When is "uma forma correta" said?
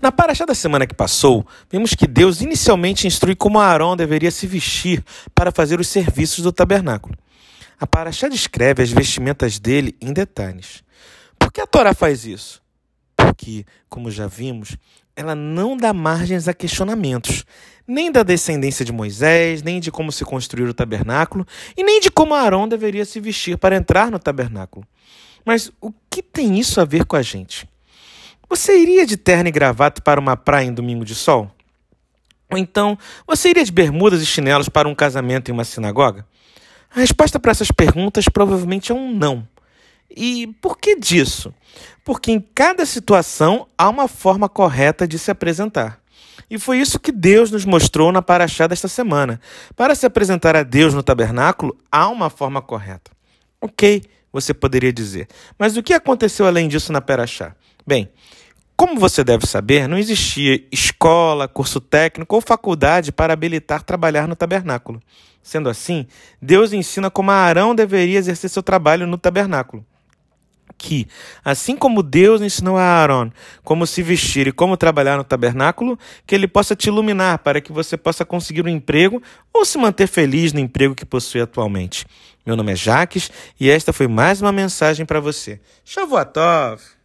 43.88-45.06, 52.08-53.10